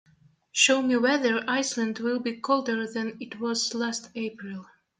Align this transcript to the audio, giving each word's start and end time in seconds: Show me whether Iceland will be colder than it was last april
Show 0.51 0.81
me 0.81 0.97
whether 0.97 1.47
Iceland 1.47 1.99
will 1.99 2.17
be 2.19 2.37
colder 2.37 2.91
than 2.91 3.17
it 3.19 3.39
was 3.39 3.75
last 3.75 4.09
april 4.15 4.65